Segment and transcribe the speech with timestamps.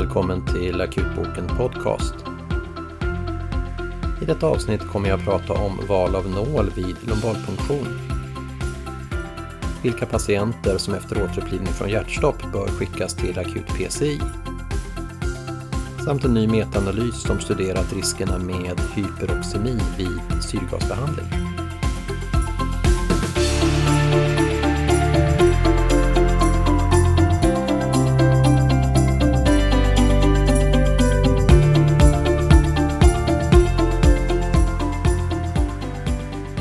[0.00, 2.14] välkommen till Akutboken Podcast.
[4.22, 7.86] I detta avsnitt kommer jag att prata om val av nål vid lumbalpunktion.
[9.82, 14.20] Vilka patienter som efter återupplivning från hjärtstopp bör skickas till akut PCI.
[16.04, 21.59] Samt en ny metaanalys som studerat riskerna med hyperoxemi vid syrgasbehandling.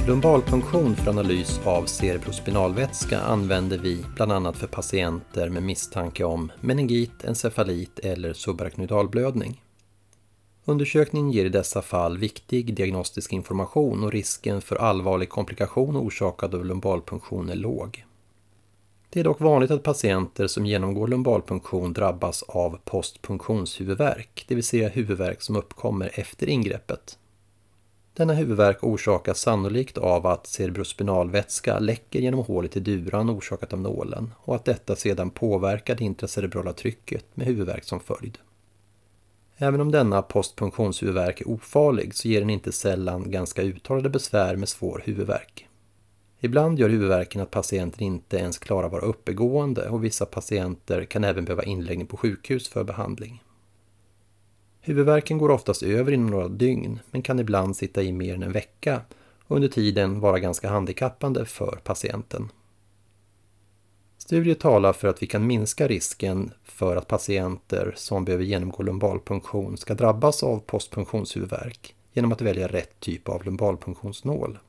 [0.10, 7.24] Lumbalpunktion för analys av cerebrospinalvätska använder vi bland annat för patienter med misstanke om meningit,
[7.24, 9.62] encefalit eller subarachnoidalblödning.
[10.66, 16.66] Undersökningen ger i dessa fall viktig diagnostisk information och risken för allvarlig komplikation orsakad av
[16.66, 18.06] lumbalpunktion är låg.
[19.10, 24.90] Det är dock vanligt att patienter som genomgår lumbalpunktion drabbas av postpunktionshuvudvärk, det vill säga
[24.90, 27.18] huvudvärk som uppkommer efter ingreppet.
[28.20, 33.82] Denna huvudvärk orsakas sannolikt av att cerebrospinal vätska läcker genom hålet i duran orsakat av
[33.82, 38.38] nålen och att detta sedan påverkar det intracerebrala trycket med huvudvärk som följd.
[39.58, 44.70] Även om denna postpunktionshuvudvärk är ofarlig så ger den inte sällan ganska uttalade besvär med
[44.70, 45.68] svår huvudvärk.
[46.40, 51.24] Ibland gör huvudvärken att patienten inte ens klarar att vara uppegående och vissa patienter kan
[51.24, 53.44] även behöva inläggning på sjukhus för behandling.
[54.82, 58.52] Huvudvärken går oftast över inom några dygn men kan ibland sitta i mer än en
[58.52, 59.02] vecka
[59.44, 62.52] och under tiden vara ganska handikappande för patienten.
[64.18, 69.78] Studier talar för att vi kan minska risken för att patienter som behöver genomgå lumbalpunktion
[69.78, 74.60] ska drabbas av postpunktionshuvudvärk genom att välja rätt typ av lumbalpunktionsnål.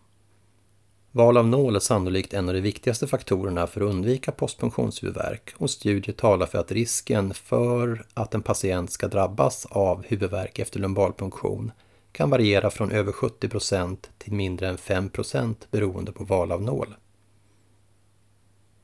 [1.13, 5.71] Val av nål är sannolikt en av de viktigaste faktorerna för att undvika postpunktionshuvudvärk och
[5.71, 11.73] studier talar för att risken för att en patient ska drabbas av huvudvärk efter lumbalpunktion
[12.13, 16.95] kan variera från över 70% till mindre än 5% beroende på val av nål.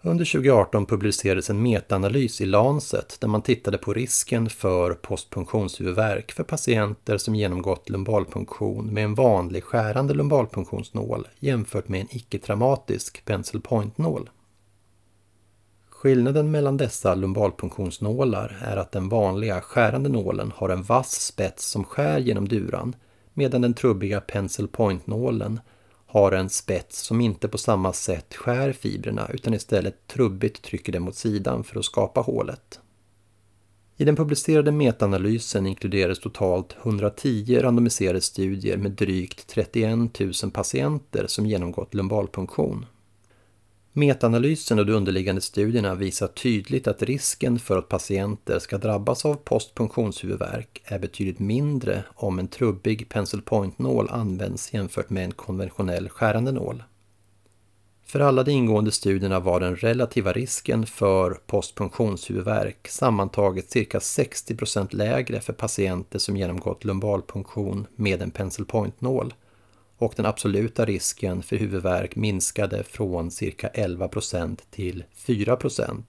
[0.07, 6.45] Under 2018 publicerades en metaanalys i Lancet där man tittade på risken för postpunktionshuvudvärk för
[6.45, 14.31] patienter som genomgått lumbalpunktion med en vanlig skärande lumbalpunktionsnål jämfört med en icke-traumatisk pencil point-nål.
[15.91, 21.85] Skillnaden mellan dessa lumbalpunktionsnålar är att den vanliga skärande nålen har en vass spets som
[21.85, 22.97] skär genom duran
[23.35, 25.61] medan den trubbiga pencil point-nålen
[26.07, 31.03] har en spets som inte på samma sätt skär fibrerna utan istället trubbigt trycker dem
[31.03, 32.81] mot sidan för att skapa hålet.
[33.97, 41.47] I den publicerade metaanalysen inkluderades totalt 110 randomiserade studier med drygt 31 000 patienter som
[41.47, 42.87] genomgått lumbalpunktion.
[43.99, 49.35] Metaanalysen och de underliggande studierna visar tydligt att risken för att patienter ska drabbas av
[49.35, 56.53] postpunktionshuvudvärk är betydligt mindre om en trubbig pencil point-nål används jämfört med en konventionell skärande
[56.53, 56.83] nål.
[58.07, 65.41] För alla de ingående studierna var den relativa risken för postpunktionshuvudvärk sammantaget cirka 60% lägre
[65.41, 69.35] för patienter som genomgått lumbalpunktion med en pencil point-nål
[69.99, 76.03] och den absoluta risken för huvudvärk minskade från cirka 11% till 4%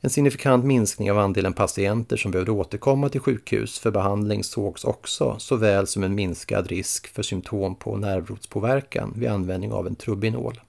[0.00, 5.36] En signifikant minskning av andelen patienter som behövde återkomma till sjukhus för behandling sågs också,
[5.38, 10.60] såväl som en minskad risk för symptom på nervrotspåverkan vid användning av en trubinol.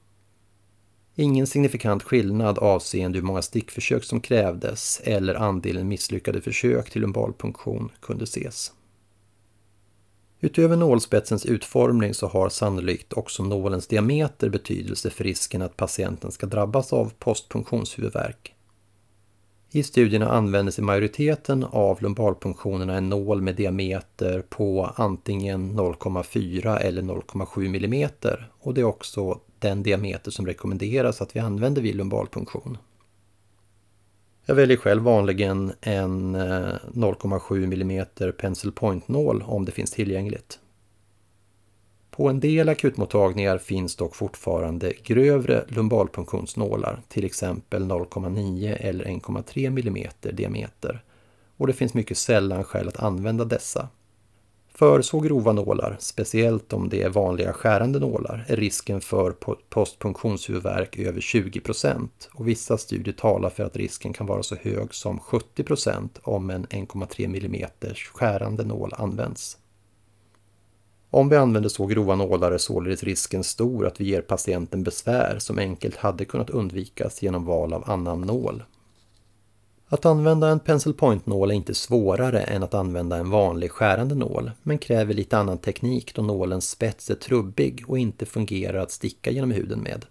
[1.18, 7.92] Ingen signifikant skillnad avseende hur många stickförsök som krävdes eller andelen misslyckade försök till lumbalpunktion
[8.00, 8.72] kunde ses.
[10.46, 16.46] Utöver nålspetsens utformning så har sannolikt också nålens diameter betydelse för risken att patienten ska
[16.46, 18.56] drabbas av postpunktionshuvudvärk.
[19.72, 27.02] I studierna användes i majoriteten av lumbalpunktionerna en nål med diameter på antingen 0,4 eller
[27.02, 28.10] 0,7 mm
[28.60, 32.78] och det är också den diameter som rekommenderas att vi använder vid lumbalpunktion.
[34.46, 38.06] Jag väljer själv vanligen en eh, 0,7 mm
[38.38, 40.60] pencil point-nål om det finns tillgängligt.
[42.12, 50.12] På en del akutmottagningar finns dock fortfarande grövre lumbalpunktionsnålar, till exempel 0,9 eller 1,3 mm
[50.36, 51.04] diameter.
[51.58, 53.88] Och det finns mycket sällan skäl att använda dessa
[54.78, 59.32] för så grova nålar, speciellt om det är vanliga skärande nålar, är risken för
[59.70, 65.20] postpunktionshuvudvärk över 20% och vissa studier talar för att risken kan vara så hög som
[65.20, 67.70] 70% om en 1,3 mm
[68.14, 69.58] skärande nål används.
[71.10, 75.40] Om vi använder så grova nålar är således risken stor att vi ger patienten besvär
[75.40, 78.64] som enkelt hade kunnat undvikas genom val av annan nål.
[79.88, 84.52] Att använda en pencil point-nål är inte svårare än att använda en vanlig skärande nål,
[84.64, 89.32] men kräver lite annan teknik då nålens spets är trubbig och inte fungerar att sticka
[89.32, 90.06] genom huden med.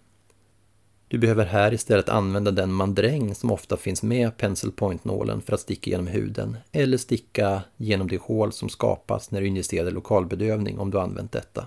[1.08, 5.60] Du behöver här istället använda den mandräng som ofta finns med pencil point-nålen för att
[5.60, 10.90] sticka genom huden, eller sticka genom det hål som skapas när du injicerade lokalbedövning om
[10.90, 11.66] du använt detta.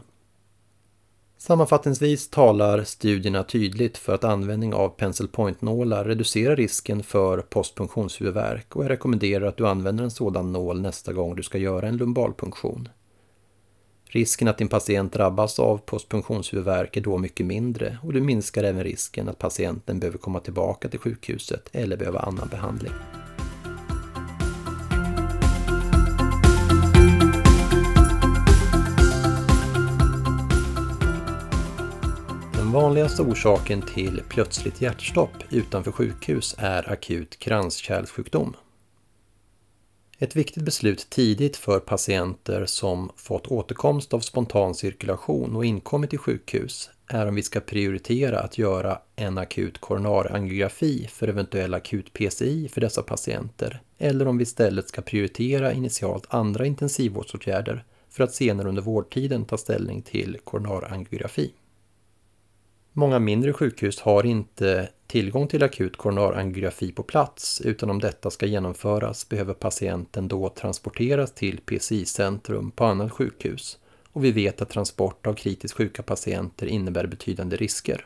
[1.40, 8.84] Sammanfattningsvis talar studierna tydligt för att användning av pencil point-nålar reducerar risken för postpunktionshuvudvärk och
[8.84, 12.90] jag rekommenderar att du använder en sådan nål nästa gång du ska göra en lumbalpunktion.
[14.06, 18.84] Risken att din patient drabbas av postpunktionshuvudvärk är då mycket mindre och du minskar även
[18.84, 22.94] risken att patienten behöver komma tillbaka till sjukhuset eller behöva annan behandling.
[32.88, 38.56] Vanligaste orsaken till plötsligt hjärtstopp utanför sjukhus är akut kranskärlssjukdom.
[40.20, 46.20] Ett viktigt beslut tidigt för patienter som fått återkomst av spontan cirkulation och inkommit till
[46.20, 52.70] sjukhus är om vi ska prioritera att göra en akut koronarangiografi för eventuell akut PCI
[52.74, 58.70] för dessa patienter eller om vi istället ska prioritera initialt andra intensivvårdsåtgärder för att senare
[58.70, 61.54] under vårdtiden ta ställning till koronarangiografi.
[63.00, 68.46] Många mindre sjukhus har inte tillgång till akut koronarangiografi på plats utan om detta ska
[68.46, 73.80] genomföras behöver patienten då transporteras till PCI-centrum på annat sjukhus
[74.12, 78.06] och vi vet att transport av kritiskt sjuka patienter innebär betydande risker.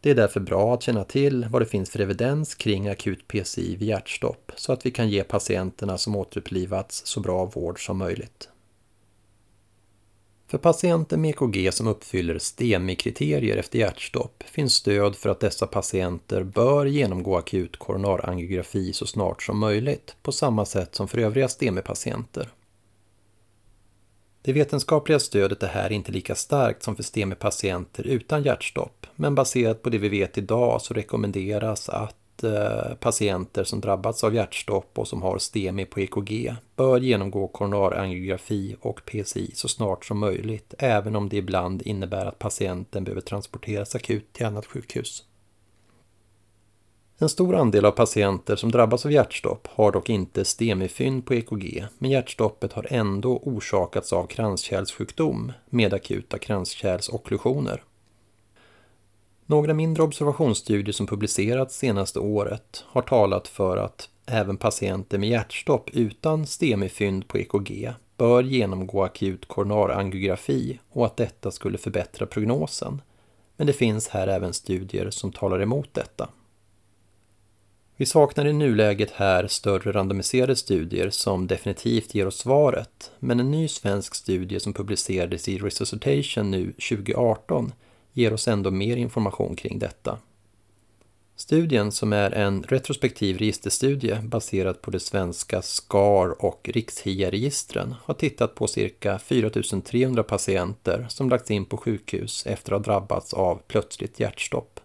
[0.00, 3.76] Det är därför bra att känna till vad det finns för evidens kring akut PCI
[3.76, 8.48] vid hjärtstopp så att vi kan ge patienterna som återupplivats så bra vård som möjligt.
[10.48, 16.42] För patienter med EKG som uppfyller STEMI-kriterier efter hjärtstopp finns stöd för att dessa patienter
[16.42, 22.48] bör genomgå akut koronarangiografi så snart som möjligt, på samma sätt som för övriga STEMI-patienter.
[24.42, 29.82] Det vetenskapliga stödet är här inte lika starkt som för STEMI-patienter utan hjärtstopp, men baserat
[29.82, 35.08] på det vi vet idag så rekommenderas att Eh, patienter som drabbats av hjärtstopp och
[35.08, 41.16] som har STEMI på EKG bör genomgå koronarangiografi och PCI så snart som möjligt, även
[41.16, 45.24] om det ibland innebär att patienten behöver transporteras akut till annat sjukhus.
[47.20, 51.86] En stor andel av patienter som drabbas av hjärtstopp har dock inte STEMI-fynd på EKG,
[51.98, 57.82] men hjärtstoppet har ändå orsakats av kranskärlssjukdom med akuta kranskärlsokklusioner.
[59.50, 65.90] Några mindre observationsstudier som publicerats senaste året har talat för att även patienter med hjärtstopp
[65.92, 73.02] utan STEMI-fynd på EKG bör genomgå akut koronarangiografi och att detta skulle förbättra prognosen.
[73.56, 76.28] Men det finns här även studier som talar emot detta.
[77.96, 83.50] Vi saknar i nuläget här större randomiserade studier som definitivt ger oss svaret, men en
[83.50, 87.72] ny svensk studie som publicerades i Resuscitation nu 2018
[88.18, 90.18] ger oss ändå mer information kring detta.
[91.36, 98.54] Studien, som är en retrospektiv registerstudie baserad på det svenska SCAR och rikshia-registren, har tittat
[98.54, 104.20] på cirka 4300 patienter som lagts in på sjukhus efter att ha drabbats av plötsligt
[104.20, 104.80] hjärtstopp.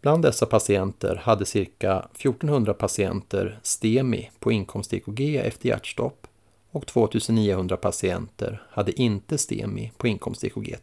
[0.00, 6.26] Bland dessa patienter hade cirka 1400 patienter STEMI på inkomst-EKG efter hjärtstopp
[6.70, 10.76] och 2900 patienter hade inte STEMI på inkomst-EKG.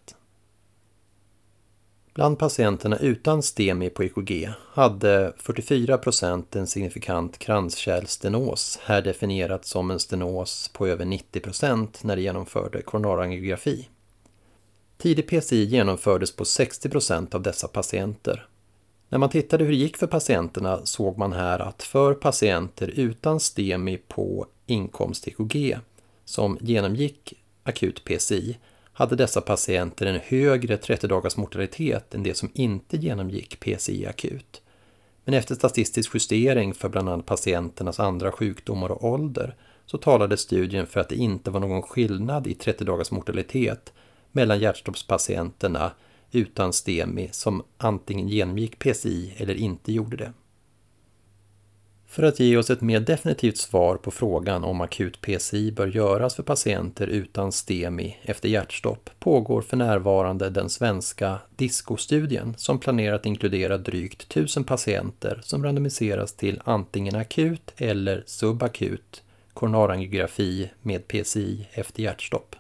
[2.14, 9.92] Bland patienterna utan STEMI på EKG hade 44 procent en signifikant kranskärlstenos, här definierat som
[9.92, 13.90] en stenos på över 90 procent när de genomförde koronarangiografi.
[14.98, 18.48] Tidig PCI genomfördes på 60 procent av dessa patienter.
[19.10, 23.40] När man tittade hur det gick för patienterna såg man här att för patienter utan
[23.40, 25.80] STEMI på inkomst-EKG
[26.26, 28.58] som genomgick akut PCI
[29.02, 34.62] hade dessa patienter en högre 30 dagars mortalitet än de som inte genomgick PCI akut.
[35.26, 39.56] Men efter statistisk justering för bland annat patienternas andra sjukdomar och ålder
[39.86, 43.94] så talade studien för att det inte var någon skillnad i 30 dagars mortalitet
[44.32, 45.92] mellan hjärtstoppspatienterna
[46.32, 50.34] utan STEMI som antingen genomgick PCI eller inte gjorde det.
[52.12, 56.36] För att ge oss ett mer definitivt svar på frågan om akut PCI bör göras
[56.36, 63.26] för patienter utan STEMI efter hjärtstopp pågår för närvarande den svenska DISCO-studien som planerar att
[63.26, 72.04] inkludera drygt 1000 patienter som randomiseras till antingen akut eller subakut koronarangiografi med PCI efter
[72.04, 72.56] hjärtstopp.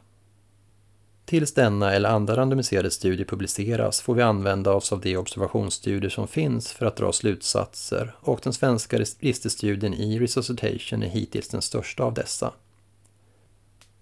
[1.31, 6.27] Tills denna eller andra randomiserade studier publiceras får vi använda oss av de observationsstudier som
[6.27, 12.03] finns för att dra slutsatser och den svenska registerstudien i Resuscitation är hittills den största
[12.03, 12.53] av dessa.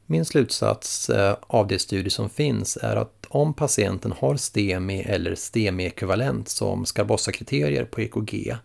[0.05, 5.35] Min slutsats eh, av de studier som finns är att om patienten har STEMI eller
[5.35, 8.55] STEMI-ekvivalent som Skarbossa-kriterier på EKG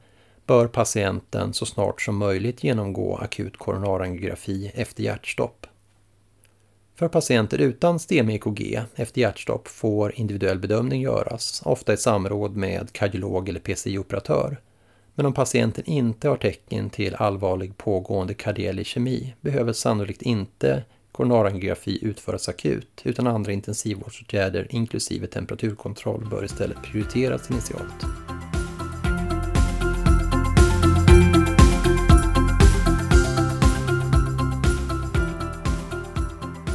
[0.47, 5.64] bör patienten så snart som möjligt genomgå akut koronarangiografi efter hjärtstopp.
[6.97, 13.49] För patienter utan STEMI-EKG efter hjärtstopp får individuell bedömning göras, ofta i samråd med kardiolog
[13.49, 14.57] eller PCI-operatör.
[15.15, 20.83] Men om patienten inte har tecken till allvarlig pågående kardiell kemi behöver sannolikt inte
[21.13, 28.05] koronarangiografi utföras akut, utan andra intensivvårdsåtgärder inklusive temperaturkontroll bör istället prioriteras initialt.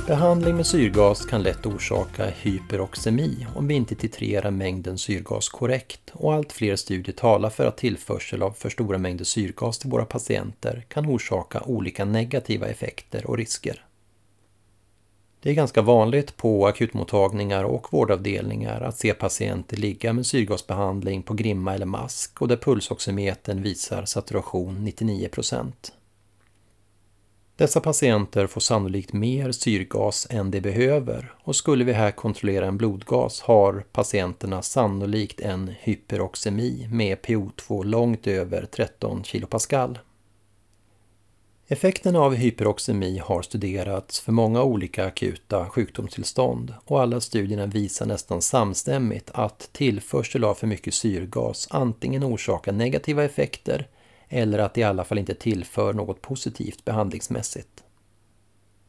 [0.10, 6.34] Behandling med syrgas kan lätt orsaka hyperoxemi om vi inte titrerar mängden syrgas korrekt och
[6.34, 10.86] allt fler studier talar för att tillförsel av för stora mängder syrgas till våra patienter
[10.88, 13.86] kan orsaka olika negativa effekter och risker.
[15.42, 21.34] Det är ganska vanligt på akutmottagningar och vårdavdelningar att se patienter ligga med syrgasbehandling på
[21.34, 25.30] grimma eller mask och där pulsoximetern visar saturation 99
[27.60, 32.78] dessa patienter får sannolikt mer syrgas än de behöver och skulle vi här kontrollera en
[32.78, 39.96] blodgas har patienterna sannolikt en hyperoxemi med PO2 långt över 13 kPa.
[41.68, 48.42] Effekterna av hyperoxemi har studerats för många olika akuta sjukdomstillstånd och alla studierna visar nästan
[48.42, 53.88] samstämmigt att tillförsel av för mycket syrgas antingen orsakar negativa effekter
[54.30, 57.84] eller att det i alla fall inte tillför något positivt behandlingsmässigt.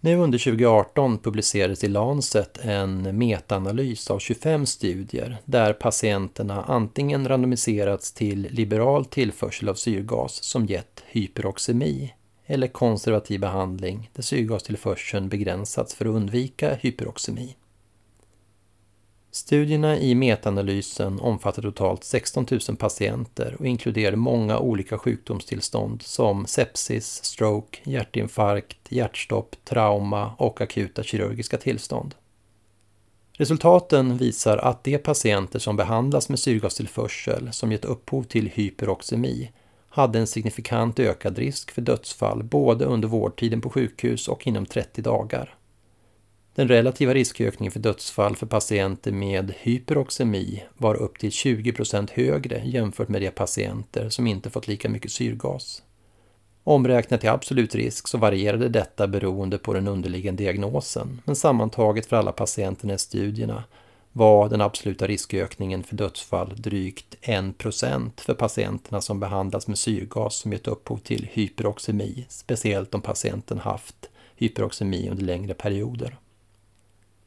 [0.02, 8.12] Nu under 2018 publicerades i Lancet en metaanalys av 25 studier där patienterna antingen randomiserats
[8.12, 12.14] till liberal tillförsel av syrgas som gett hyperoxemi
[12.47, 17.56] eller konservativ behandling där syrgastillförseln begränsats för att undvika hyperoxemi.
[19.32, 27.25] Studierna i metaanalysen omfattar totalt 16 000 patienter och inkluderar många olika sjukdomstillstånd som sepsis,
[27.25, 32.14] stroke, hjärtinfarkt, hjärtstopp, trauma och akuta kirurgiska tillstånd.
[33.32, 39.50] Resultaten visar att de patienter som behandlas med syrgastillförsel som gett upphov till hyperoxemi
[39.88, 45.02] hade en signifikant ökad risk för dödsfall både under vårdtiden på sjukhus och inom 30
[45.02, 45.54] dagar.
[46.54, 53.09] Den relativa riskökningen för dödsfall för patienter med hyperoxemi var upp till 20% högre jämfört
[53.09, 55.83] med de patienter som inte fått lika mycket syrgas.
[56.64, 62.16] Omräknat till absolut risk så varierade detta beroende på den underliggande diagnosen, men sammantaget för
[62.16, 63.64] alla patienterna i studierna
[64.12, 70.52] var den absoluta riskökningen för dödsfall drygt 1% för patienterna som behandlas med syrgas som
[70.52, 76.16] gett upphov till hyperoxemi, speciellt om patienten haft hyperoxemi under längre perioder.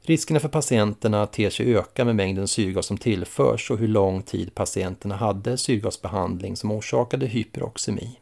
[0.05, 4.55] Riskerna för patienterna ter sig öka med mängden syrgas som tillförs och hur lång tid
[4.55, 8.19] patienterna hade syrgasbehandling som orsakade hyperoxemi.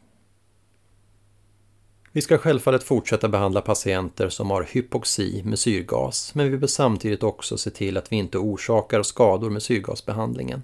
[2.12, 7.22] Vi ska självfallet fortsätta behandla patienter som har hypoxi med syrgas, men vi bör samtidigt
[7.22, 10.62] också se till att vi inte orsakar skador med syrgasbehandlingen.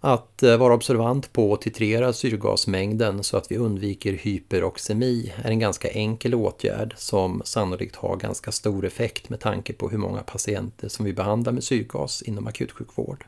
[0.00, 5.58] Att eh, vara observant på och titrera syrgasmängden så att vi undviker hyperoxemi är en
[5.58, 10.88] ganska enkel åtgärd som sannolikt har ganska stor effekt med tanke på hur många patienter
[10.88, 13.26] som vi behandlar med syrgas inom akutsjukvård.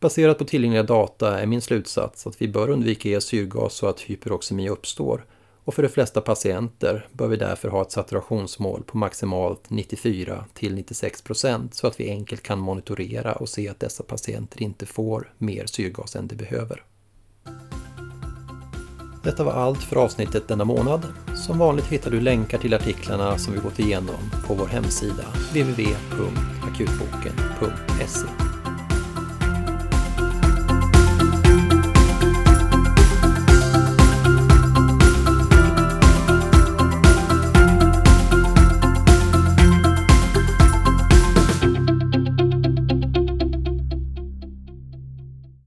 [0.00, 4.00] Baserat på tillgängliga data är min slutsats att vi bör undvika ge syrgas så att
[4.00, 5.24] hyperoxemi uppstår
[5.68, 10.74] och för de flesta patienter bör vi därför ha ett saturationsmål på maximalt 94 till
[10.74, 15.32] 96 procent så att vi enkelt kan monitorera och se att dessa patienter inte får
[15.38, 16.84] mer syrgas än de behöver.
[19.24, 21.02] Detta var allt för avsnittet denna månad.
[21.46, 28.47] Som vanligt hittar du länkar till artiklarna som vi gått igenom på vår hemsida www.akutboken.se